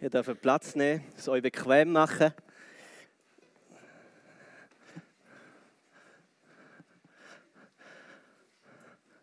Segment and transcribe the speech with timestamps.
[0.00, 2.32] Ihr dürft Platz nehmen, es euch bequem machen.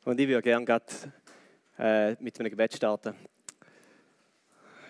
[0.03, 0.81] Und ich würde gerne
[1.79, 3.15] äh, mit einem Gebet starten.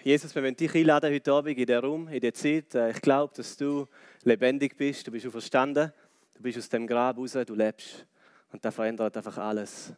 [0.04, 2.74] Jesus, wir wollen dich einladen heute Abend in den Raum, in der Zeit.
[2.74, 3.88] Äh, ich glaube, dass du
[4.24, 5.94] lebendig bist, du bist verstanden,
[6.34, 8.08] du bist aus dem Grab raus, du lebst.
[8.52, 9.94] Und das verändert einfach alles.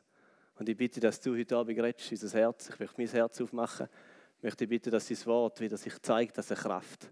[0.60, 2.72] Und ich bitte, dass du heute Abend redest, unser Herz.
[2.74, 3.88] Ich möchte mein Herz aufmachen.
[4.38, 7.12] Ich möchte bitten, dass dein Wort wieder sich zeigt als eine Kraft.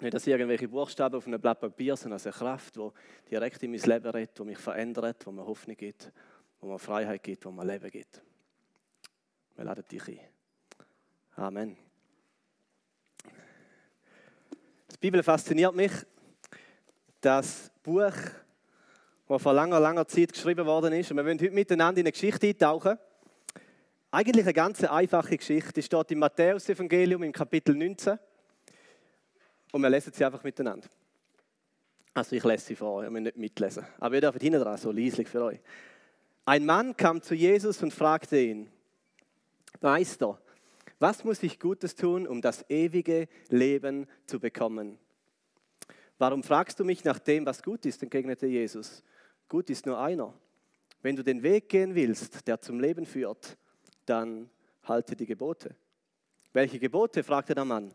[0.00, 2.90] Nicht als irgendwelche Buchstaben auf einem Blatt Papier, sondern als eine Kraft, die
[3.30, 6.12] direkt in mein Leben redet, die mich verändert, die mir Hoffnung gibt,
[6.60, 8.20] wo mir Freiheit gibt, wo mir Leben gibt.
[9.54, 10.20] Wir laden dich ein.
[11.36, 11.76] Amen.
[14.92, 15.92] Die Bibel fasziniert mich.
[17.20, 18.12] Das Buch,
[19.28, 21.10] das vor langer, langer Zeit geschrieben worden ist.
[21.10, 22.98] Und wir wollen heute miteinander in eine Geschichte eintauchen.
[24.10, 25.72] Eigentlich eine ganz einfache Geschichte.
[25.72, 28.18] Die steht im Matthäus-Evangelium im Kapitel 19.
[29.72, 30.88] Und wir lesen sie einfach miteinander.
[32.14, 33.84] Also ich lese sie vor, ihr müsst nicht mitlesen.
[33.98, 35.60] Aber ihr dürft hinten dran, so leislich für euch.
[36.46, 38.70] Ein Mann kam zu Jesus und fragte ihn,
[39.80, 40.40] Meister,
[40.98, 44.98] was muss ich Gutes tun, um das ewige Leben zu bekommen?
[46.18, 48.02] Warum fragst du mich nach dem, was gut ist?
[48.02, 49.02] entgegnete Jesus.
[49.48, 50.32] Gut ist nur einer.
[51.02, 53.58] Wenn du den Weg gehen willst, der zum Leben führt,
[54.08, 54.50] dann
[54.84, 55.74] halte die Gebote.
[56.52, 57.22] Welche Gebote?
[57.22, 57.94] fragte der Mann.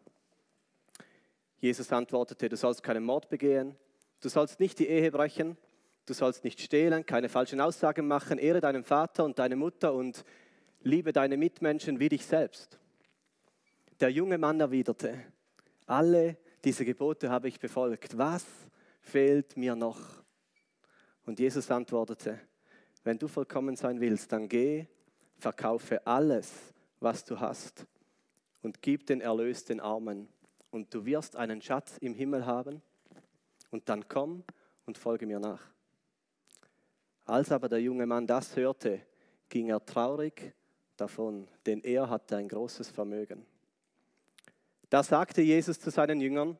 [1.59, 3.75] Jesus antwortete, du sollst keinen Mord begehen,
[4.19, 5.57] du sollst nicht die Ehe brechen,
[6.05, 10.25] du sollst nicht stehlen, keine falschen Aussagen machen, ehre deinen Vater und deine Mutter und
[10.81, 12.79] liebe deine Mitmenschen wie dich selbst.
[13.99, 15.23] Der junge Mann erwiderte,
[15.85, 18.17] alle diese Gebote habe ich befolgt.
[18.17, 18.45] Was
[19.01, 19.99] fehlt mir noch?
[21.25, 22.39] Und Jesus antwortete,
[23.03, 24.87] wenn du vollkommen sein willst, dann geh
[25.41, 26.51] verkaufe alles,
[26.99, 27.85] was du hast
[28.61, 30.27] und gib den Erlös den Armen
[30.69, 32.81] und du wirst einen Schatz im Himmel haben
[33.71, 34.43] und dann komm
[34.85, 35.61] und folge mir nach.
[37.25, 39.01] Als aber der junge Mann das hörte,
[39.49, 40.53] ging er traurig
[40.95, 43.45] davon, denn er hatte ein großes Vermögen.
[44.89, 46.57] Da sagte Jesus zu seinen Jüngern,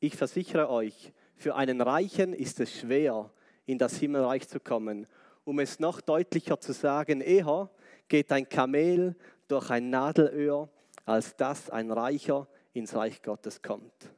[0.00, 3.30] ich versichere euch, für einen Reichen ist es schwer,
[3.66, 5.06] in das Himmelreich zu kommen.
[5.44, 7.70] Um es noch deutlicher zu sagen, eher
[8.08, 9.16] geht ein Kamel
[9.48, 10.68] durch ein Nadelöhr,
[11.04, 14.10] als dass ein Reicher ins Reich Gottes kommt.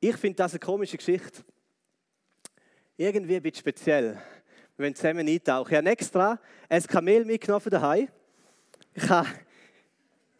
[0.00, 1.44] Ich finde das eine komische Geschichte.
[2.96, 4.20] Irgendwie ein bisschen speziell.
[4.76, 5.70] Wir wollen zusammen eintauchen.
[5.70, 8.08] Ich habe extra ein Kamel mitgenommen daheim.
[8.94, 9.28] Ich habe,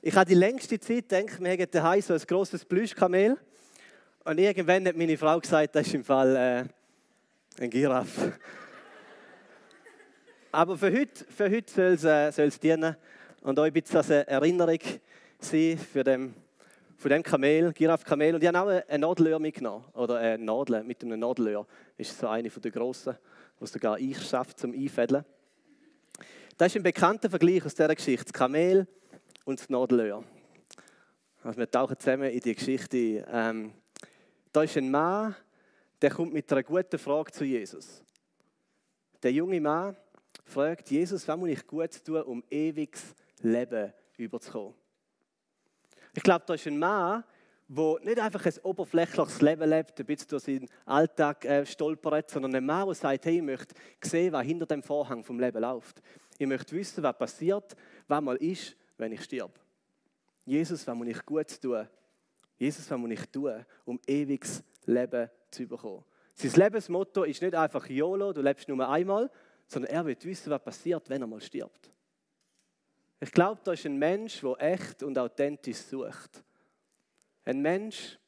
[0.00, 3.38] ich habe die längste Zeit gedacht, wir haben daheim so ein grosses Plüschkamel.
[4.24, 8.32] Und irgendwann hat meine Frau gesagt, das ist im Fall äh, ein Giraffe.
[10.54, 12.94] Aber für heute, für heute soll es, äh, dienen
[13.40, 14.78] und euch ein bisschen eine Erinnerung
[15.38, 16.34] sein für dem,
[16.98, 18.34] von dem Kamel, Giraffe-Kamel.
[18.34, 19.86] Und ich habe auch eine Nadelöhr mitgenommen.
[19.94, 21.66] Oder eine Nadel mit einem Nadelöhr.
[21.96, 23.16] Das ist so eine der grossen,
[23.58, 25.24] die sogar ich schafft zum Einfädeln.
[26.58, 28.24] Das ist ein bekannter Vergleich aus dieser Geschichte.
[28.24, 28.86] Das Kamel
[29.46, 30.22] und das Nadelöhr.
[31.44, 33.72] Also wir tauchen zusammen in die Geschichte ähm,
[34.52, 35.34] Da ist ein Mann,
[36.02, 38.04] der kommt mit einer guten Frage zu Jesus.
[39.22, 39.96] Der junge Mann
[40.44, 44.74] fragt Jesus, was muss ich gut tun, um ewiges Leben überzukommen?
[46.14, 47.24] Ich glaube, da ist ein Mann,
[47.68, 52.54] der nicht einfach ein oberflächliches Leben lebt, ein bisschen durch seinen Alltag äh, stolpert, sondern
[52.54, 56.02] ein Mann, der sagt, hey, ich möchte sehen, was hinter dem Vorhang vom Leben läuft.
[56.38, 57.74] Ich möchte wissen, was passiert,
[58.08, 59.54] was mal ist, wenn ich sterbe.
[60.44, 61.88] Jesus, was muss ich gut tun?
[62.58, 66.04] Jesus, was muss ich tun, um ewiges Leben zu bekommen?
[66.34, 69.30] Sein Lebensmotto ist nicht einfach YOLO, du lebst nur einmal,
[69.72, 71.90] sondern er will wissen, was passiert, wenn er mal stirbt.
[73.20, 76.44] Ich glaube, da ist ein Mensch, der echt und authentisch sucht.
[77.44, 78.18] Ein Mensch,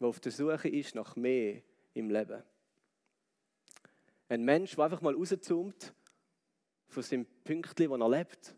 [0.00, 1.62] der auf der Suche ist nach mehr
[1.94, 2.42] im Leben.
[4.28, 5.94] Ein Mensch, der einfach mal rauszoomt
[6.88, 8.56] von seinem Pünktchen, wo er lebt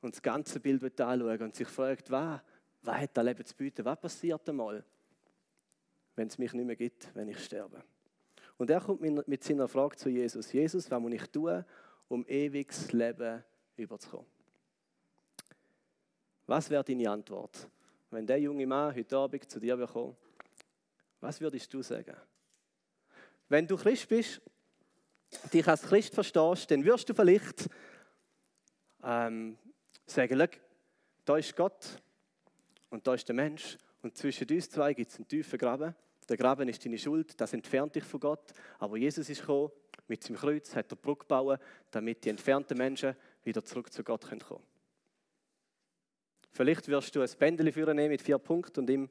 [0.00, 2.40] und das ganze Bild anschauen und sich fragt, was,
[2.82, 3.84] was hat das Leben zu bieten?
[3.84, 4.84] Was passiert einmal,
[6.14, 7.82] wenn es mich nicht mehr gibt, wenn ich sterbe?
[8.56, 10.52] Und er kommt mit seiner Frage zu Jesus.
[10.52, 11.64] Jesus, was muss ich tun,
[12.08, 13.42] um ewiges Leben
[13.76, 14.26] überzukommen?
[16.46, 17.68] Was wäre deine Antwort,
[18.10, 20.16] wenn der junge Mann heute Abend zu dir kommt?
[21.20, 22.16] Was würdest du sagen?
[23.48, 24.40] Wenn du Christ bist,
[25.52, 27.68] dich als Christ verstehst, dann wirst du vielleicht
[29.02, 29.58] ähm,
[30.06, 30.48] sagen,
[31.24, 32.02] da ist Gott
[32.90, 35.94] und da ist der Mensch und zwischen uns zwei gibt es einen tiefen Graben
[36.26, 38.52] der Graben ist deine Schuld, das entfernt dich von Gott.
[38.78, 39.70] Aber Jesus ist gekommen,
[40.08, 41.60] mit seinem Kreuz hat er Brücke gebaut,
[41.90, 44.62] damit die entfernten Menschen wieder zurück zu Gott kommen können.
[46.52, 49.08] Vielleicht wirst du ein Bändeli führen mit vier Punkten und ihm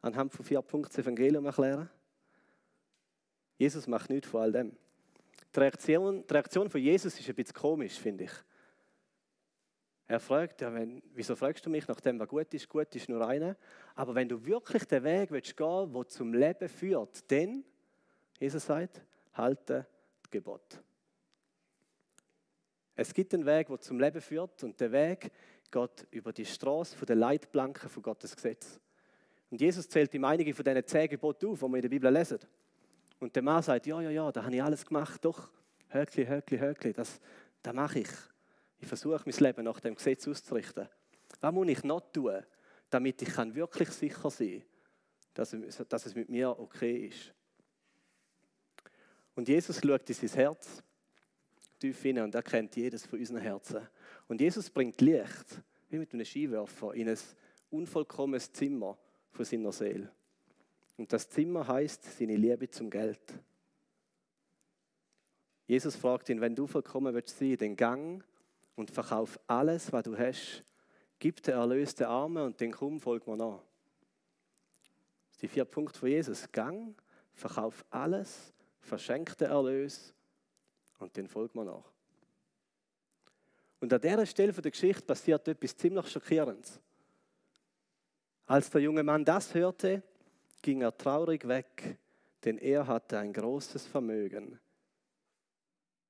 [0.00, 1.90] anhand von vier Punkten das Evangelium erklären.
[3.58, 4.76] Jesus macht nichts von all dem.
[5.54, 8.32] Die Reaktion, die Reaktion von Jesus ist ein bisschen komisch, finde ich.
[10.06, 12.68] Er fragt, ja, wenn, wieso fragst du mich nach dem, was gut ist?
[12.68, 13.56] Gut ist nur einer.
[13.94, 17.64] Aber wenn du wirklich den Weg willst gehen, der zum Leben führt, dann,
[18.38, 19.02] Jesus sagt,
[19.32, 19.86] halte
[20.22, 20.82] das Gebot.
[22.96, 25.32] Es gibt einen Weg, der zum Leben führt und der Weg
[25.70, 28.78] geht über die Straße der Leitplanken von Gottes Gesetz.
[29.50, 32.12] Und Jesus zählt ihm einige von diesen zehn Geboten auf, die wir in der Bibel
[32.12, 32.38] lesen.
[33.20, 35.48] Und der Mann sagt, ja, ja, ja, da habe ich alles gemacht, doch,
[35.88, 37.20] Höckli, Höckli, Höckli, das,
[37.62, 38.08] das mache ich.
[38.84, 40.86] Ich versuche, mein Leben nach dem Gesetz auszurichten.
[41.40, 42.42] Was muss ich noch tun,
[42.90, 44.62] damit ich kann wirklich sicher sein
[45.32, 47.32] kann, dass, es mit mir okay ist?
[49.34, 50.82] Und Jesus schaut in sein Herz
[51.78, 53.88] tief hinein und er kennt jedes von unseren Herzen.
[54.28, 57.18] Und Jesus bringt Licht, wie mit einem Skiwerfer, in ein
[57.70, 58.98] unvollkommenes Zimmer
[59.32, 60.12] von seiner Seele.
[60.98, 63.32] Und das Zimmer heißt seine Liebe zum Geld.
[65.66, 68.22] Jesus fragt ihn, wenn du vollkommen willst sein, den Gang
[68.76, 70.62] und verkauf alles, was du hast.
[71.18, 73.62] Gib den Erlös den Armen und den komm, folg mir nach.
[75.30, 76.50] Das sind die vier Punkte von Jesus.
[76.50, 76.94] Gang,
[77.32, 80.14] verkauf alles, verschenk den Erlös
[80.98, 81.84] und den folg mir nach.
[83.80, 86.80] Und an dieser Stelle der Geschichte passiert etwas ziemlich Schockierendes.
[88.46, 90.02] Als der junge Mann das hörte,
[90.62, 91.98] ging er traurig weg,
[92.44, 94.58] denn er hatte ein großes Vermögen.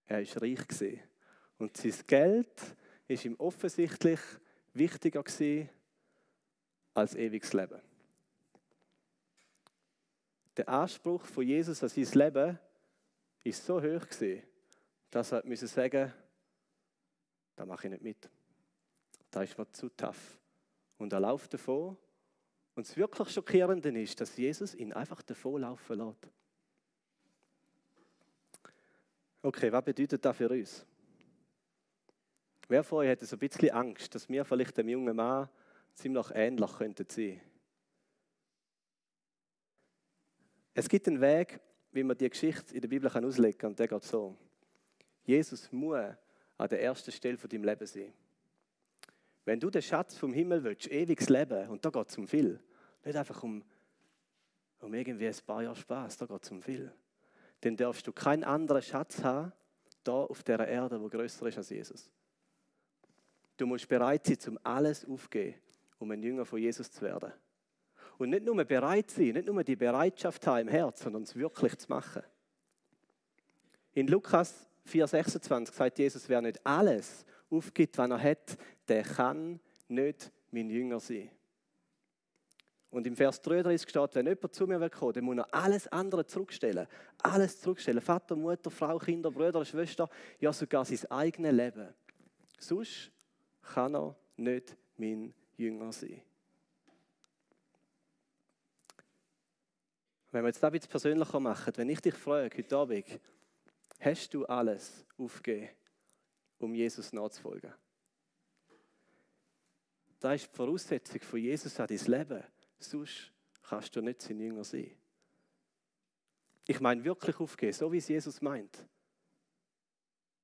[0.07, 1.01] Er ist reich gewesen.
[1.65, 2.77] Und sein Geld
[3.09, 4.21] ist ihm offensichtlich
[4.75, 5.25] wichtiger
[6.93, 7.81] als ewiges Leben.
[10.59, 12.59] Der Anspruch von Jesus an sein Leben
[13.45, 14.43] ist so hoch gewesen,
[15.11, 16.13] dass er müssen sagen,
[17.57, 18.29] da mache ich nicht mit.
[19.31, 20.39] Da ist mir zu tough.
[20.99, 21.97] Und er läuft davon.
[22.75, 26.29] Und das wirklich Schockierende ist, dass Jesus ihn einfach davonlaufen lässt.
[29.41, 30.87] Okay, was bedeutet das für uns?
[32.69, 35.49] Wer von euch hätte so ein bisschen Angst, dass wir vielleicht dem jungen Mann
[35.95, 37.41] ziemlich ähnlich könnten sein?
[40.73, 41.61] Es gibt einen Weg,
[41.93, 44.37] wie man die Geschichte in der Bibel auslegen kann, und der geht so.
[45.23, 46.15] Jesus muss
[46.59, 48.13] an der ersten Stelle von deinem Leben sein.
[49.45, 52.61] Wenn du den Schatz vom Himmel willst, ewiges Leben, und da geht es um viel,
[53.05, 53.63] nicht einfach um,
[54.81, 56.93] um irgendwie ein paar Jahre Spaß, da geht es um viel,
[57.61, 59.53] dann darfst du keinen anderen Schatz haben,
[60.03, 62.11] da auf der Erde, wo größer ist als Jesus.
[63.57, 65.55] Du musst bereit sein, um alles aufzugeben,
[65.99, 67.33] um ein Jünger von Jesus zu werden.
[68.19, 71.77] Und nicht nur bereit sein, nicht nur die Bereitschaft haben im Herz, sondern es wirklich
[71.79, 72.23] zu machen.
[73.93, 78.59] In Lukas 4,26 sagt Jesus, wer nicht alles aufgibt, was er hat,
[78.89, 81.31] der kann nicht mein Jünger sein.
[82.91, 86.27] Und im Vers 33 steht, wenn jemand zu mir kommen, dann muss er alles andere
[86.27, 86.87] zurückstellen.
[87.19, 88.01] Alles zurückstellen.
[88.01, 90.09] Vater, Mutter, Frau, Kinder, Brüder, Schwester,
[90.39, 91.89] ja sogar sein eigenes Leben.
[92.57, 93.11] Sonst
[93.65, 96.21] kann er nicht mein Jünger sein.
[100.31, 103.21] Wenn wir jetzt das persönlicher machen, wenn ich dich frage heute Abend,
[104.01, 105.71] hast du alles aufgegeben,
[106.59, 107.73] um Jesus nachzufolgen?
[110.19, 112.43] Das ist die Voraussetzung von Jesus an dein Leben.
[112.79, 113.31] Sonst
[113.63, 114.91] kannst du nicht sein Jünger sein.
[116.67, 118.89] Ich meine wirklich aufgeben, so wie es Jesus meint.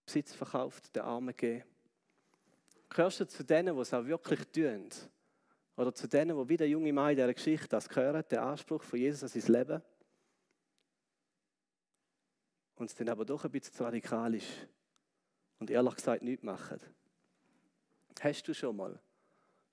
[0.05, 1.65] Besitz verkauft, den Armen geben
[2.91, 4.89] Gehörst du zu denen, die es auch wirklich tun?
[5.77, 8.83] Oder zu denen, die wie der junge Mann in dieser Geschichte das hören, der Anspruch
[8.83, 9.83] von Jesus an sein Leben?
[12.75, 14.67] Und es dann aber doch ein bisschen zu radikal ist
[15.59, 16.81] und ehrlich gesagt nichts machen.
[18.21, 19.01] Hast du schon mal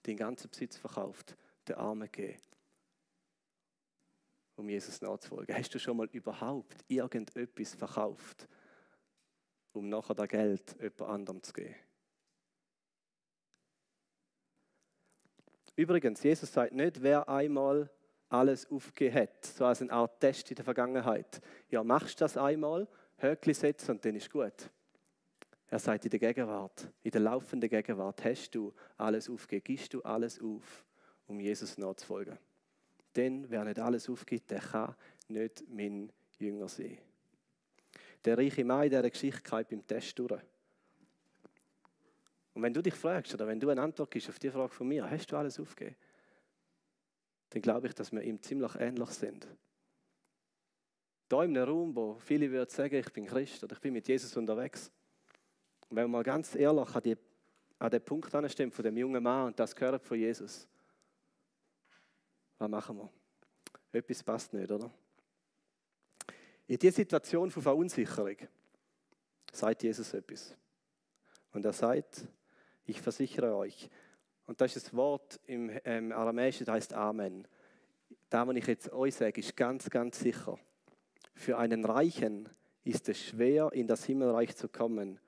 [0.06, 1.36] den ganzen Besitz verkauft,
[1.68, 2.40] den Armen gegeben,
[4.56, 5.56] um Jesus nachzufolgen?
[5.56, 8.48] Hast du schon mal überhaupt irgendetwas verkauft,
[9.74, 11.76] um nachher das Geld jemand anderem zu geben?
[15.78, 17.88] Übrigens, Jesus sagt nicht, wer einmal
[18.30, 21.40] alles aufgegeben hat, so als eine Art Test in der Vergangenheit.
[21.70, 24.72] Ja, machst das einmal, Höckli setzen und dann ist gut.
[25.68, 30.02] Er sagt in der Gegenwart, in der laufenden Gegenwart, hast du alles aufgegeben, gibst du
[30.02, 30.84] alles auf,
[31.28, 32.40] um Jesus nachzufolgen.
[33.16, 34.96] Denn wer nicht alles aufgibt, der kann
[35.28, 36.98] nicht mein Jünger sein.
[38.26, 40.42] Der reiche Mann in dieser Geschichte geht beim Test durch.
[42.58, 44.88] Und wenn du dich fragst oder wenn du eine Antwort gibst auf die Frage von
[44.88, 45.96] mir, hast du alles aufgegeben?
[47.52, 49.48] Dann glaube ich, dass wir ihm ziemlich ähnlich sind.
[51.30, 54.08] Da in einem Raum, wo viele würden sagen, ich bin Christ oder ich bin mit
[54.08, 54.92] Jesus unterwegs.
[55.88, 57.16] Und wenn wir mal ganz ehrlich an die
[57.78, 60.68] an den Punkt anstehen von dem jungen Mann und das gehört von Jesus.
[62.58, 63.12] Was machen wir?
[63.92, 64.92] Etwas passt nicht, oder?
[66.66, 68.38] In dieser Situation von Verunsicherung
[69.52, 70.58] sagt Jesus etwas.
[71.52, 72.26] Und er sagt,
[72.88, 73.90] ich versichere euch.
[74.46, 77.48] Und das ist das Wort im ähm, Aramäischen, das heißt Amen.
[78.30, 80.58] Da, was ich jetzt euch sage, ist ganz, ganz sicher.
[81.36, 82.50] Für einen Reichen
[82.84, 85.20] ist es schwer, in das Himmelreich zu kommen.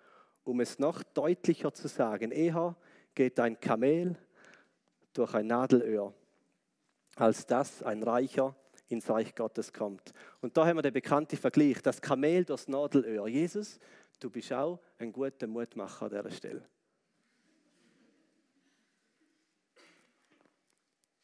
[0.43, 2.75] Um es noch deutlicher zu sagen, eher
[3.13, 4.15] geht ein Kamel
[5.13, 6.13] durch ein Nadelöhr,
[7.15, 8.55] als dass ein Reicher
[8.87, 10.13] ins Reich Gottes kommt.
[10.41, 13.27] Und da haben wir den bekannten Vergleich, das Kamel durchs Nadelöhr.
[13.27, 13.79] Jesus,
[14.19, 16.65] du bist auch ein guter Mutmacher an dieser Stelle.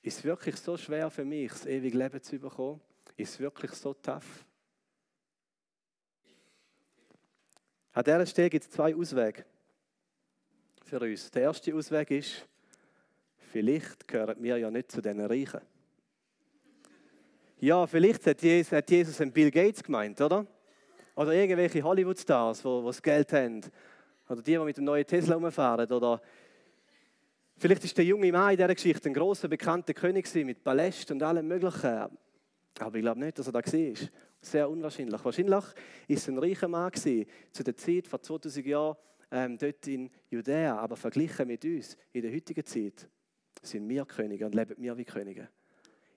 [0.05, 2.79] Ist es wirklich so schwer für mich, das ewige Leben zu bekommen?
[3.17, 4.45] Ist es wirklich so tough?
[7.91, 9.43] An dieser Stelle gibt es zwei Auswege
[10.83, 11.31] für uns.
[11.31, 12.47] Der erste Ausweg ist,
[13.51, 15.61] vielleicht gehören wir ja nicht zu den Reichen.
[17.57, 20.45] Ja, vielleicht hat Jesus, hat Jesus einen Bill Gates gemeint, oder?
[21.15, 23.61] Oder irgendwelche Hollywood-Stars, die, das Geld haben.
[24.29, 25.91] Oder die, die mit dem neuen Tesla rumfahren.
[25.91, 26.21] Oder
[27.57, 31.23] vielleicht ist der junge Mann in dieser Geschichte ein großer, bekannter König mit Palästen und
[31.23, 32.07] allem Möglichen.
[32.79, 34.09] Aber ich glaube nicht, dass er da war.
[34.41, 35.23] Sehr unwahrscheinlich.
[35.23, 35.73] Wahrscheinlich war
[36.07, 38.95] es ein reicher Mann zu der Zeit vor 2000 Jahren
[39.31, 40.77] ähm, dort in Judäa.
[40.77, 43.09] Aber verglichen mit uns in der heutigen Zeit
[43.61, 45.49] sind wir Könige und leben wir wie Könige.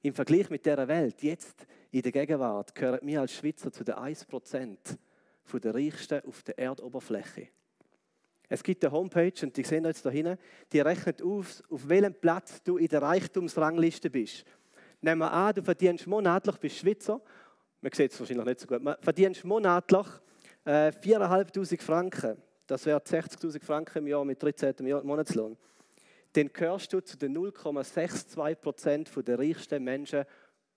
[0.03, 3.95] Im Vergleich mit dieser Welt, jetzt in der Gegenwart, gehören wir als Schweizer zu den
[3.95, 4.77] 1%
[5.63, 7.49] der Reichsten auf der Erdoberfläche.
[8.49, 10.39] Es gibt eine Homepage, und die sehen jetzt da hinten,
[10.73, 14.45] die rechnet auf, auf welchem Platz du in der Reichtumsrangliste bist.
[15.01, 17.21] Nehmen wir an, du verdienst monatlich, bist Schweizer,
[17.81, 20.07] man sieht es wahrscheinlich nicht so gut, verdienst monatlich
[20.65, 22.37] äh, 4'500 Franken.
[22.67, 24.75] Das wäre 60'000 Franken im Jahr mit 13.
[25.05, 25.57] Monatslohn
[26.33, 30.25] dann gehörst du zu den 0,62 Prozent der reichsten Menschen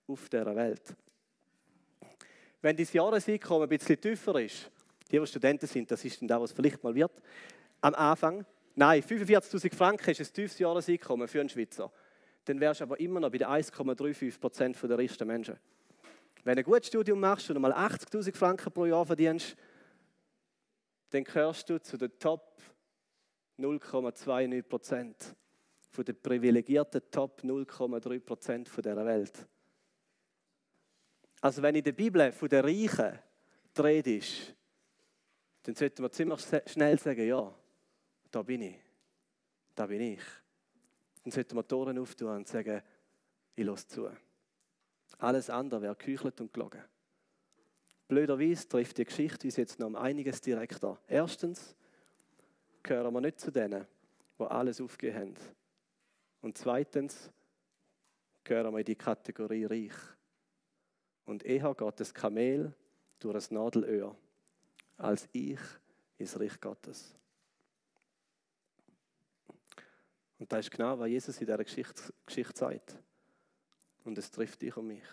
[0.06, 0.94] auf der Welt.
[2.60, 4.70] Wenn dein Jahreseinkommen ein bisschen tiefer ist,
[5.10, 7.12] die, die Studenten sind, das ist dann da, was vielleicht mal wird,
[7.82, 11.92] am Anfang, nein, 45.000 Franken ist ein tiefes Jahreseinkommen für einen Schweizer.
[12.44, 15.58] Dann wärst du aber immer noch bei den 1,35 Prozent der reichsten Menschen.
[16.44, 19.56] Wenn du ein gutes Studium machst und mal 80.000 Franken pro Jahr verdienst,
[21.10, 22.60] dann gehörst du zu den Top
[23.58, 25.36] 0,29 Prozent
[25.90, 29.46] von den privilegierten Top 0,3 Prozent dieser Welt.
[31.40, 33.18] Also wenn in der Bibel von den Reichen
[33.76, 34.54] die ist,
[35.64, 37.54] dann sollten wir ziemlich schnell sagen, ja,
[38.32, 38.80] da bin ich,
[39.74, 40.22] da bin ich.
[41.22, 42.82] Dann sollten wir Toren auftun und sagen,
[43.54, 44.10] ich lasse zu.
[45.18, 46.82] Alles andere wäre geküchelt und gelogen.
[48.08, 50.98] Blöderweise trifft die Geschichte uns jetzt noch um einiges direkt an.
[51.06, 51.76] Erstens
[52.82, 53.86] gehören wir nicht zu denen,
[54.38, 55.36] die alles aufgegeben haben
[56.40, 57.30] und zweitens
[58.42, 59.94] gehören wir in die Kategorie reich.
[61.24, 62.74] Und eher geht das Kamel
[63.20, 64.16] durch das Nadelöhr,
[64.96, 65.60] als ich
[66.18, 67.14] ins Reich Gottes.
[70.42, 72.98] Und das ist genau, was Jesus in dieser Geschichte, Geschichte sagt.
[74.02, 75.04] Und es trifft dich und mich.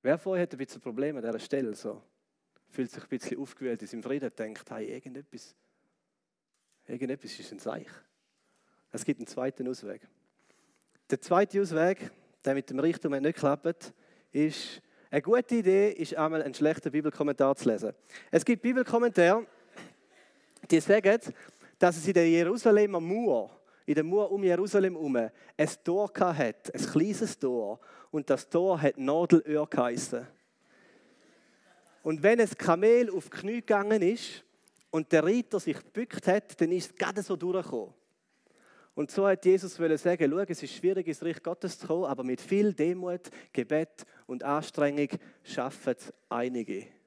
[0.00, 2.02] Wer vorher hat ein bisschen Probleme an dieser Stelle, so,
[2.70, 5.54] fühlt sich ein bisschen aufgewühlt in seinem Frieden, denkt, hey, irgendetwas,
[6.86, 7.94] irgendetwas ist ein Zeichen.
[8.90, 10.08] Es gibt einen zweiten Ausweg.
[11.10, 12.10] Der zweite Ausweg,
[12.42, 13.92] der mit dem Richtung nicht klappt,
[14.32, 14.80] ist,
[15.10, 17.92] eine gute Idee ist einmal einen schlechten Bibelkommentar zu lesen.
[18.30, 19.46] Es gibt Bibelkommentare,
[20.70, 21.20] die sagen,
[21.78, 23.50] dass es in der Jerusalemer Mauer,
[23.86, 25.30] in der Mauer um Jerusalem herum, ein
[25.84, 27.78] Tor hat, ein kleines Tor.
[28.10, 30.26] Und das Tor hat Nadelöhr geheißen.
[32.02, 34.44] Und wenn ein Kamel auf die Knie gegangen ist
[34.90, 37.94] und der Reiter sich gebückt hat, dann ist es gerade so durchgekommen.
[38.94, 42.24] Und so hat Jesus sagen, schau, es ist schwierig, ins Reich Gottes zu kommen, aber
[42.24, 45.08] mit viel Demut, Gebet und Anstrengung
[45.44, 46.97] schaffen es einige.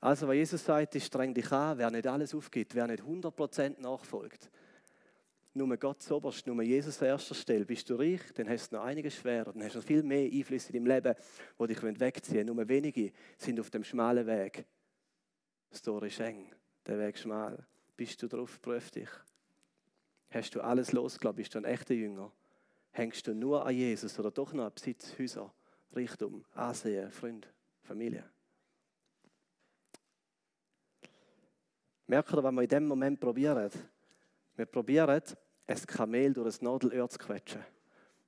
[0.00, 3.80] Also, was Jesus sagt, ist, streng dich an, wer nicht alles aufgibt, wer nicht 100%
[3.80, 4.48] nachfolgt.
[5.54, 7.64] Nur Gott oberst, nur Jesus an erster Stelle.
[7.64, 10.30] Bist du reich, dann hast du noch einiges schwerer, dann hast du noch viel mehr
[10.30, 11.14] Einflüsse in deinem Leben,
[11.58, 12.56] die dich wegziehen wollen.
[12.56, 14.64] Nur wenige sind auf dem schmalen Weg.
[15.70, 16.52] Das Tor ist eng,
[16.86, 17.66] der Weg schmal.
[17.96, 19.08] Bist du drauf, prüf dich.
[20.30, 21.36] Hast du alles losgelassen?
[21.36, 22.30] Bist du ein echter Jünger?
[22.92, 25.52] Hängst du nur an Jesus oder doch noch an Besitz, Häuser,
[25.92, 27.48] Reichtum, Ansehen, Freund,
[27.82, 28.24] Familie?
[32.08, 33.70] Merkt ihr, was wir in dem Moment probieren?
[34.56, 35.22] Wir probieren,
[35.66, 37.62] ein Kamel durch ein Nadelöhr zu quetschen.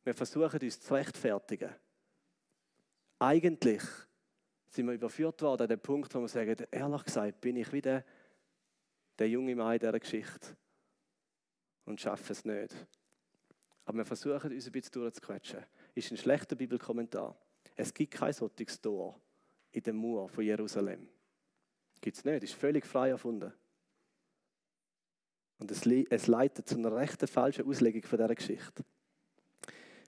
[0.04, 1.70] Wir versuchen uns zu rechtfertigen.
[3.18, 3.82] Eigentlich
[4.68, 8.04] sind wir überführt worden an den Punkt, wo wir sagen, ehrlich gesagt, bin ich wieder
[9.18, 10.54] der junge Mann in dieser Geschichte
[11.86, 12.74] und schaffen es nicht.
[13.86, 15.64] Aber wir versuchen, uns ein bisschen durchzuquetschen.
[15.94, 17.34] Ist ein schlechter Bibelkommentar.
[17.74, 19.18] Es gibt kein solches Tor
[19.72, 21.08] in der Mauer von Jerusalem.
[22.02, 23.52] Gibt es nicht, ist völlig frei erfunden.
[25.60, 28.84] Und es, es leitet zu einer rechten falschen Auslegung von dieser Geschichte.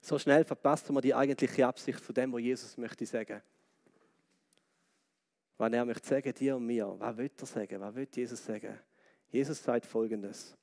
[0.01, 3.41] So schnell verpasst man die eigentliche Absicht von dem, was Jesus möchte sagen.
[5.57, 7.79] Wenn er möchte sagen, dir und mir, was will er sagen?
[7.79, 8.79] Was will Jesus sagen?
[9.29, 10.57] Jesus sagt folgendes.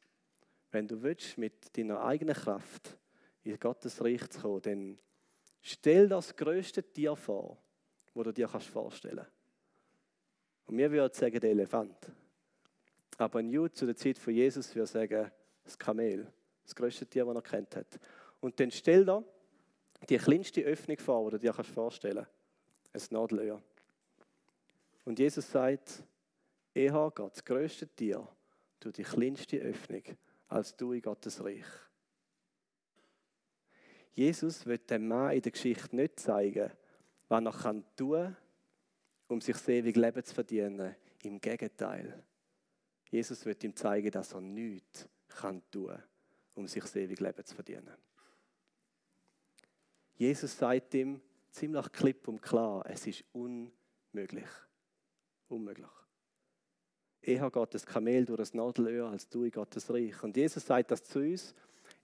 [0.71, 2.99] Wenn du willst, mit deiner eigenen Kraft
[3.43, 4.99] in Gottes Reich zu kommen, dann
[5.63, 7.57] stell das größte Tier vor,
[8.15, 9.33] das du dir vorstellen kannst.
[10.67, 12.13] Und wir würden sagen, der Elefant.
[13.21, 15.31] Aber ein Jude zu der Zeit von Jesus würde sagen,
[15.63, 18.01] das Kamel, das größte Tier, das er kennt hat.
[18.41, 19.23] Und dann stell dir
[20.09, 22.27] die kleinste Öffnung vor, die du dir vorstellen
[22.93, 23.13] kannst.
[23.13, 23.63] Ein Nadelöhr.
[25.05, 26.03] Und Jesus sagt,
[26.73, 28.27] eher geht das größte Tier
[28.81, 30.03] durch die kleinste Öffnung,
[30.49, 31.67] als du in Gottes Reich.
[34.15, 36.71] Jesus wird dem Mann in der Geschichte nicht zeigen,
[37.29, 38.37] was er tun kann,
[39.29, 40.97] um sich das ewige Leben zu verdienen.
[41.23, 42.25] Im Gegenteil.
[43.11, 46.01] Jesus wird ihm zeigen, dass er nichts kann tun
[46.55, 47.97] um sich das ewige Leben zu verdienen.
[50.17, 54.49] Jesus sagt ihm ziemlich klipp und klar, es ist unmöglich.
[55.49, 55.89] Unmöglich.
[57.23, 60.23] Eher geht das Kamel durch das Nadelöhr als du in Gottes Reich.
[60.23, 61.55] Und Jesus sagt das zu uns,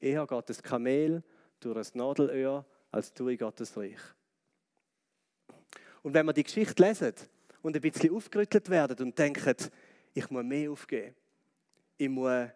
[0.00, 1.22] eher geht das Kamel
[1.60, 4.00] durch das Nadelöhr als du in Gottes Reich.
[6.02, 7.14] Und wenn wir die Geschichte lesen
[7.62, 9.56] und ein bisschen aufgerüttelt werden und denken,
[10.16, 11.14] ich muss mehr aufgeben,
[11.98, 12.48] ich muss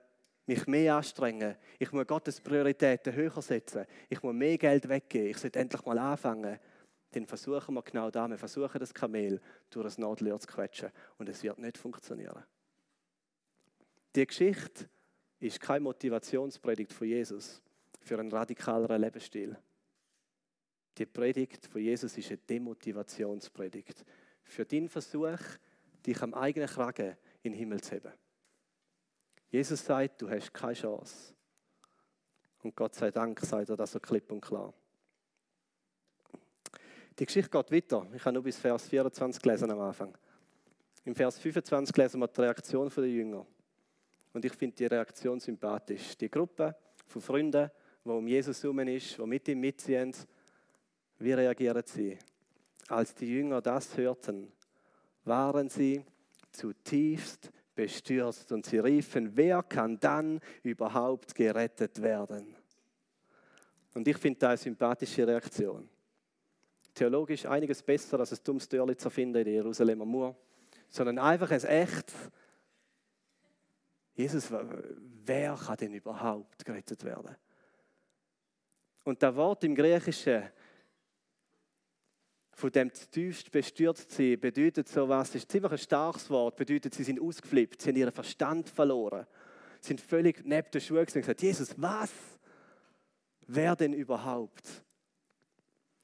[0.46, 5.36] mich mehr anstrengen, ich muss Gottes Prioritäten höher setzen, ich muss mehr Geld weggeben, ich
[5.36, 6.58] sollte endlich mal anfangen,
[7.10, 10.90] dann versuchen wir genau das, wir versuchen das Kamel durch das Nadelöhr zu quetschen.
[11.18, 12.42] Und es wird nicht funktionieren.
[14.16, 14.88] Die Geschichte
[15.38, 17.60] ist keine Motivationspredigt von Jesus
[18.00, 19.56] für einen radikaleren Lebensstil.
[20.96, 24.04] Die Predigt von Jesus ist eine Demotivationspredigt.
[24.44, 25.38] Für den Versuch,
[26.06, 28.12] dich am eigenen Kragen in den Himmel zu heben.
[29.50, 31.34] Jesus sagt, du hast keine Chance.
[32.62, 34.72] Und Gott sei Dank sagt er das so klipp und klar.
[37.18, 38.06] Die Geschichte geht weiter.
[38.14, 40.16] Ich habe nur bis Vers 24 gelesen am Anfang.
[41.04, 43.46] Im Vers 25 lesen wir die Reaktion der Jünger.
[44.32, 46.16] Und ich finde die Reaktion sympathisch.
[46.16, 46.76] Die Gruppe
[47.06, 47.70] von Freunden,
[48.04, 50.14] die um Jesus herum ist, die mit ihm mitziehen,
[51.18, 52.18] wie reagieren sie?
[52.88, 54.52] Als die Jünger das hörten,
[55.24, 56.04] waren sie
[56.52, 62.54] zutiefst bestürzt und sie riefen, wer kann dann überhaupt gerettet werden?
[63.94, 65.88] Und ich finde das eine sympathische Reaktion.
[66.94, 70.36] Theologisch einiges besser als ein dummes Dörrli zu finden in der Jerusalemer Mauer,
[70.88, 72.14] sondern einfach ein echtes
[74.20, 74.52] Jesus,
[75.24, 77.34] wer kann denn überhaupt gerettet werden?
[79.04, 80.42] Und das Wort im Griechischen
[82.52, 87.04] von dem tiefst bestürzt sein, bedeutet so was, ist ziemlich ein starkes Wort, bedeutet, sie
[87.04, 89.26] sind ausgeflippt, sie haben ihren Verstand verloren,
[89.80, 92.10] sie sind völlig neben der Schuhe und gesagt, Jesus, was?
[93.46, 94.68] Wer denn überhaupt?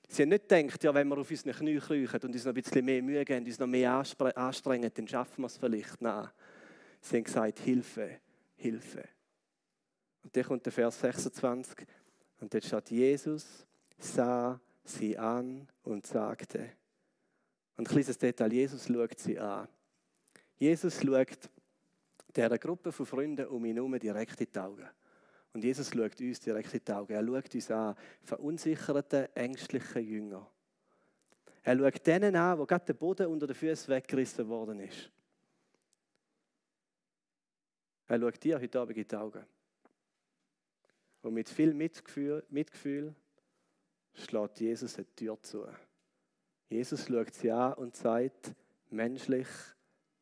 [0.08, 2.62] Sie haben nicht gedacht, ja, wenn wir auf unseren Knie kriechen und uns noch ein
[2.62, 6.00] bisschen mehr Mühe geben, uns noch mehr anstrengen, dann schaffen wir es vielleicht.
[6.00, 6.28] Nein.
[7.00, 8.20] Sie haben gesagt, Hilfe,
[8.56, 9.04] Hilfe.
[10.22, 11.86] Und dann kommt der Vers 26
[12.40, 13.66] und dort steht, Jesus
[13.98, 16.70] sah sie an und sagte,
[17.76, 19.68] und ein kleines Detail, Jesus schaut sie an.
[20.58, 21.50] Jesus schaut
[22.34, 24.88] dieser Gruppe von Freunden um ihn herum direkt in die Augen.
[25.52, 27.12] Und Jesus schaut uns direkt in die Augen.
[27.12, 30.50] Er schaut uns an, verunsicherte, ängstliche Jünger.
[31.62, 35.10] Er schaut denen an, wo gerade der Boden unter den Füßen weggerissen worden ist.
[38.06, 39.44] Er schaut dir heute Abend in die Augen.
[41.22, 43.14] Und mit viel Mitgefühl, Mitgefühl
[44.16, 45.66] schlägt Jesus eine Tür zu.
[46.68, 48.54] Jesus schaut sie an und sagt,
[48.90, 49.46] menschlich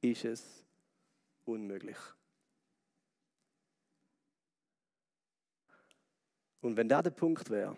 [0.00, 0.66] ist es
[1.44, 1.96] unmöglich.
[6.60, 7.76] Und wenn das der Punkt wäre,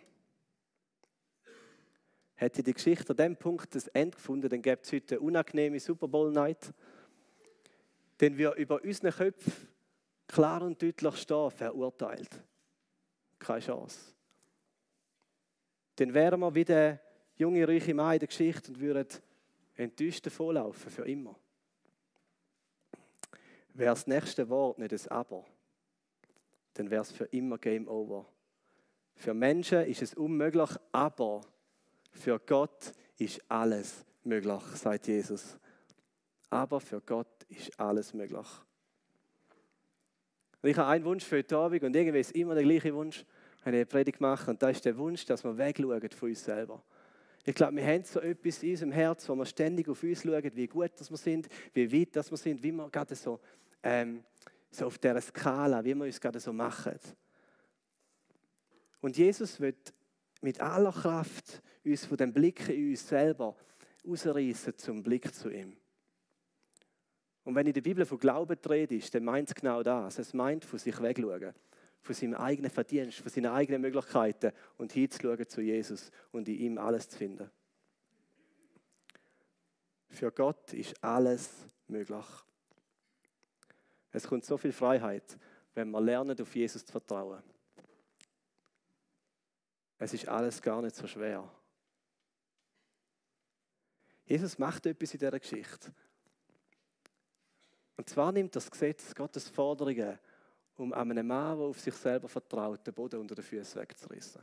[2.34, 5.80] hätte die Geschichte an dem Punkt das Ende gefunden, dann gäbe es heute eine unangenehme
[5.80, 6.72] Super Bowl Night,
[8.20, 9.50] den wir über unsere Köpfe
[10.28, 12.42] klar und deutlich stehen, verurteilt.
[13.38, 14.15] Keine Chance
[15.96, 17.00] dann wären wir wie der
[17.36, 19.06] junge, reiche Mann in der Geschichte und würden
[19.76, 21.34] enttäuscht davonlaufen, für immer.
[23.74, 25.44] Wäre das nächste Wort nicht ein Aber,
[26.74, 28.26] dann wäre es für immer Game Over.
[29.14, 31.42] Für Menschen ist es unmöglich, aber
[32.12, 35.58] für Gott ist alles möglich, sagt Jesus.
[36.50, 38.46] Aber für Gott ist alles möglich.
[40.62, 43.24] Ich habe einen Wunsch für heute Abend und irgendwie ist immer der gleiche Wunsch,
[43.66, 44.50] eine Predigt mache.
[44.50, 46.82] Und das ist der Wunsch, dass wir wegschauen von uns selber.
[47.44, 50.50] Ich glaube, wir haben so etwas in unserem Herz, wo wir ständig auf uns schauen,
[50.54, 53.40] wie gut dass wir sind, wie weit dass wir sind, wie wir gerade so,
[53.82, 54.24] ähm,
[54.70, 56.98] so auf dieser Skala, wie wir uns gerade so machen.
[59.00, 59.94] Und Jesus wird
[60.40, 63.56] mit aller Kraft uns von dem Blick in uns selber
[64.04, 65.76] ausreißen zum Blick zu ihm.
[67.44, 70.18] Und wenn in der Bibel von Glauben rede, dann meint es genau das.
[70.18, 71.54] Es meint von sich wegschauen,
[72.06, 76.78] von seinem eigenen Verdienst, von seinen eigenen Möglichkeiten und hinzuschauen zu Jesus und in ihm
[76.78, 77.50] alles zu finden.
[80.08, 81.50] Für Gott ist alles
[81.88, 82.24] möglich.
[84.12, 85.36] Es kommt so viel Freiheit,
[85.74, 87.42] wenn wir lernen, auf Jesus zu vertrauen.
[89.98, 91.50] Es ist alles gar nicht so schwer.
[94.24, 95.92] Jesus macht etwas in dieser Geschichte.
[97.96, 100.18] Und zwar nimmt das Gesetz Gottes Forderungen,
[100.76, 104.42] um einem Mann, der auf sich selber vertraut, den Boden unter den Füßen wegzurissen.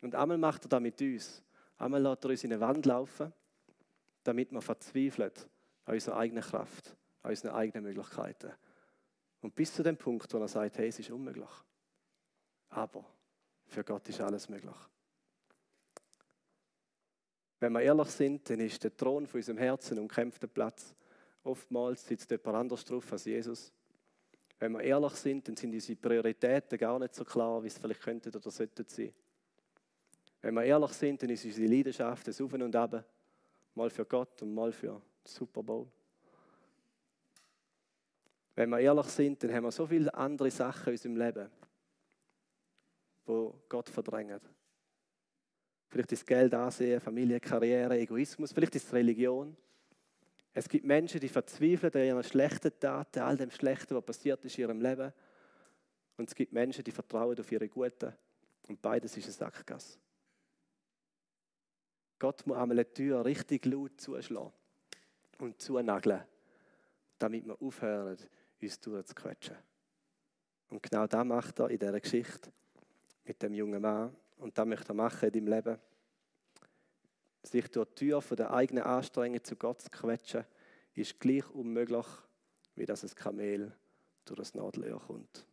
[0.00, 1.42] Und einmal macht er das mit uns.
[1.78, 3.32] Einmal lässt er uns in eine Wand laufen,
[4.24, 5.32] damit wir verzweifeln
[5.84, 8.52] an unserer eigenen Kraft, an unseren eigenen Möglichkeiten.
[9.40, 11.48] Und bis zu dem Punkt, wo er sagt, hey, es ist unmöglich.
[12.70, 13.04] Aber
[13.66, 14.74] für Gott ist alles möglich.
[17.60, 20.94] Wenn wir ehrlich sind, dann ist der Thron von unserem Herzen umkämpfter Platz.
[21.42, 23.72] Oftmals sitzt jemand anders drauf als Jesus.
[24.58, 28.00] Wenn wir ehrlich sind, dann sind unsere Prioritäten gar nicht so klar, wie es vielleicht
[28.00, 29.12] könnten oder sollten sein.
[30.40, 33.04] Wenn wir ehrlich sind, dann ist unsere Leidenschaft das Auf und Ab.
[33.74, 35.86] Mal für Gott und mal für den Super Bowl.
[38.54, 41.50] Wenn wir ehrlich sind, dann haben wir so viele andere Sachen in unserem Leben,
[43.26, 44.40] wo Gott verdrängt.
[45.88, 49.54] Vielleicht ist Geld ansehen, Familie, Karriere, Egoismus, vielleicht ist es Religion.
[50.58, 54.56] Es gibt Menschen, die verzweifeln an ihren schlechten Taten, all dem Schlechten, was passiert ist
[54.56, 55.12] in ihrem Leben.
[56.16, 58.14] Und es gibt Menschen, die vertrauen auf ihre Guten.
[58.66, 59.98] Und beides ist eine Sackgasse.
[62.18, 64.50] Gott muss einmal eine Tür richtig laut zuschlagen
[65.40, 66.22] und zunageln,
[67.18, 68.16] damit wir aufhören,
[68.58, 69.56] uns durchzuquetschen.
[70.70, 72.50] Und genau das macht er in dieser Geschichte
[73.26, 74.16] mit dem jungen Mann.
[74.38, 75.78] Und das möchte er machen in deinem Leben.
[77.46, 80.44] Sich durch die Tür von der eigenen Anstrengung zu Gott zu quetschen,
[80.94, 82.06] ist gleich unmöglich,
[82.74, 83.72] wie dass ein Kamel
[84.24, 85.46] durch das Nadelöhr kommt.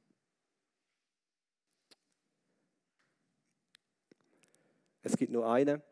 [5.04, 5.84] Es gibt nur einen,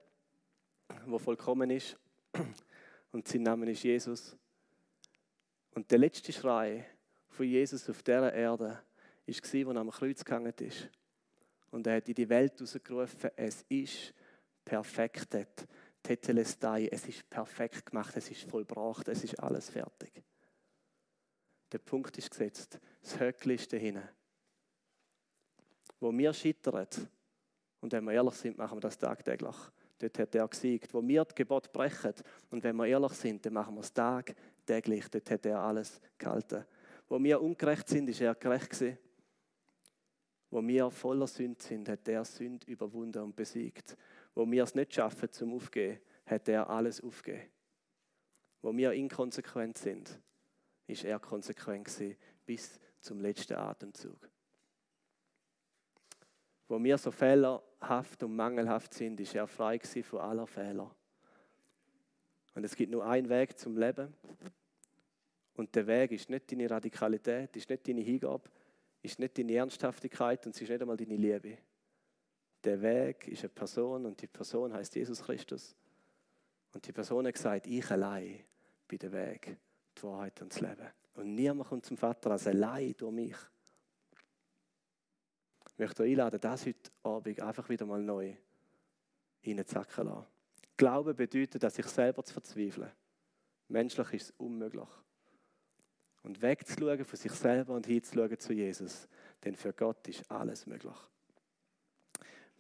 [1.06, 1.98] der vollkommen ist,
[3.12, 4.36] und sein Name ist Jesus.
[5.76, 6.88] Und der letzte Schrei
[7.28, 8.84] von Jesus auf dieser Erde war,
[9.28, 10.90] als er am Kreuz gehangen ist.
[11.70, 14.16] Und er hat in die Welt herausgerufen, es ist
[14.66, 15.68] perfekt.
[16.04, 20.24] Tetelestai, es ist perfekt gemacht, es ist vollbracht, es ist alles fertig.
[21.72, 24.08] Der Punkt ist gesetzt, das Höckli ist dahinten.
[26.00, 26.88] Wo wir scheitern,
[27.82, 29.56] und wenn wir ehrlich sind, machen wir das tagtäglich.
[29.98, 30.94] Dort hat er gesiegt.
[30.94, 32.14] Wo wir das Gebot brechen,
[32.50, 35.10] und wenn wir ehrlich sind, dann machen wir es tagtäglich.
[35.10, 36.66] Dort hat er alles gehalten.
[37.08, 38.98] Wo wir ungerecht sind, ist er gerecht gewesen.
[40.50, 43.96] Wo wir voller Sünde sind, hat er Sünde überwunden und besiegt.
[44.34, 47.50] Wo wir es nicht schaffen zum Aufgeben, hat er alles aufgegeben.
[48.62, 50.20] Wo wir inkonsequent sind,
[50.88, 54.30] ist er konsequent gewesen, bis zum letzten Atemzug.
[56.68, 60.96] Wo wir so fehlerhaft und mangelhaft sind, ist er frei gewesen von aller Fehler.
[62.54, 64.14] Und es gibt nur einen Weg zum Leben.
[65.56, 68.50] Und der Weg ist nicht deine Radikalität, ist nicht deine Hingabe,
[69.02, 71.58] ist nicht deine Ernsthaftigkeit und es ist nicht einmal deine Liebe.
[72.64, 75.76] Der Weg ist eine Person und die Person heißt Jesus Christus.
[76.74, 78.44] Und die Person hat gesagt, ich allein
[78.88, 79.58] bin der Weg,
[79.98, 80.88] die Wahrheit und das Leben.
[81.16, 83.36] Und niemand kommt zum Vater als allein durch mich.
[85.68, 88.36] Ich möchte euch einladen, das heute Abend einfach wieder mal neu
[89.46, 90.28] reinzacken lassen.
[90.78, 92.92] Glauben bedeutet, dass ich selber zu verzweifeln.
[93.68, 94.88] Menschlich ist es unmöglich
[96.24, 99.08] und wegzuschauen von sich selber und hinzuschauen zu Jesus.
[99.44, 100.96] Denn für Gott ist alles möglich.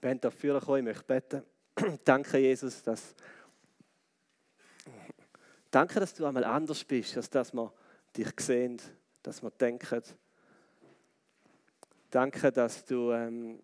[0.01, 1.43] Wenn dafür kommen, ich möchte beten.
[2.03, 3.15] Danke, Jesus, dass,
[5.69, 7.71] danke, dass du einmal anders bist, als dass wir
[8.17, 8.81] dich sehen,
[9.23, 10.01] dass wir denken.
[12.09, 13.61] Danke, dass du ähm,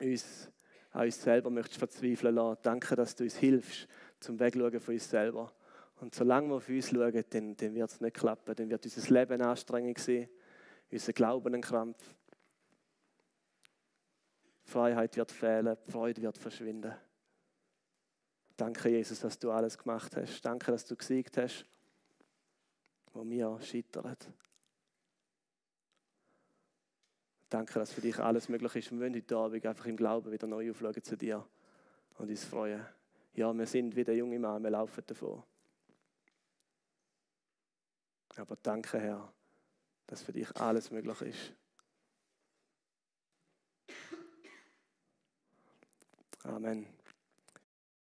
[0.00, 0.48] uns
[0.92, 2.60] an uns selber möchtest verzweifeln lassen.
[2.62, 3.88] Danke, dass du uns hilfst
[4.20, 5.52] zum Wegschauen von uns selber.
[6.00, 8.54] Und solange wir auf uns schauen, dann, dann wird es nicht klappen.
[8.54, 10.28] Dann wird unser Leben anstrengend sein,
[10.90, 12.14] unser Glauben ein Krampf.
[14.72, 16.94] Freiheit wird fehlen, Freude wird verschwinden.
[18.56, 20.40] Danke, Jesus, dass du alles gemacht hast.
[20.42, 21.66] Danke, dass du gesiegt hast,
[23.12, 24.16] wo wir scheitern.
[27.50, 28.92] Danke, dass für dich alles möglich ist.
[28.92, 31.46] Wir wollen heute Abend einfach im Glauben wieder neu aufschauen zu dir
[32.16, 32.86] und uns freuen.
[33.34, 35.42] Ja, wir sind wie der junge Mann, wir laufen davon.
[38.36, 39.32] Aber danke, Herr,
[40.06, 41.52] dass für dich alles möglich ist.
[46.46, 46.86] Amen.